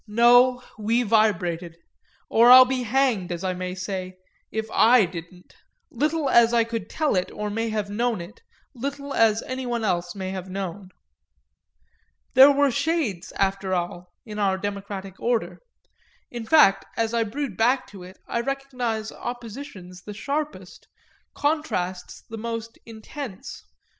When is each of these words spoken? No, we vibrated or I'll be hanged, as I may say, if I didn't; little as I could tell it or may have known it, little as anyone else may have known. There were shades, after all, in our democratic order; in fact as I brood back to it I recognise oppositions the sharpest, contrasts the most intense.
No, 0.07 0.63
we 0.79 1.03
vibrated 1.03 1.77
or 2.27 2.49
I'll 2.49 2.65
be 2.65 2.81
hanged, 2.81 3.31
as 3.31 3.43
I 3.43 3.53
may 3.53 3.75
say, 3.75 4.17
if 4.51 4.65
I 4.71 5.05
didn't; 5.05 5.53
little 5.91 6.27
as 6.27 6.55
I 6.55 6.63
could 6.63 6.89
tell 6.89 7.15
it 7.15 7.29
or 7.31 7.51
may 7.51 7.69
have 7.69 7.87
known 7.91 8.19
it, 8.19 8.41
little 8.73 9.13
as 9.13 9.43
anyone 9.43 9.83
else 9.83 10.15
may 10.15 10.31
have 10.31 10.49
known. 10.49 10.89
There 12.33 12.51
were 12.51 12.71
shades, 12.71 13.31
after 13.33 13.75
all, 13.75 14.11
in 14.25 14.39
our 14.39 14.57
democratic 14.57 15.19
order; 15.19 15.61
in 16.31 16.47
fact 16.47 16.83
as 16.97 17.13
I 17.13 17.23
brood 17.23 17.55
back 17.55 17.85
to 17.89 18.01
it 18.01 18.17
I 18.27 18.41
recognise 18.41 19.11
oppositions 19.11 20.01
the 20.01 20.15
sharpest, 20.15 20.87
contrasts 21.35 22.23
the 22.27 22.39
most 22.39 22.79
intense. 22.87 23.65